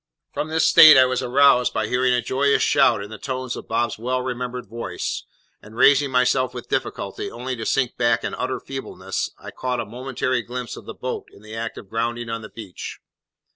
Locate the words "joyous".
2.23-2.63